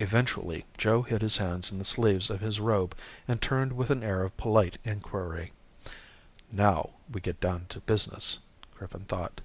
[0.00, 2.96] Eventually Joe hid his hands in the sleeves of his robe
[3.28, 5.52] and turned with an air of polite inquiry.
[6.50, 8.40] Now we get down to business,
[8.74, 9.40] Griffin thought.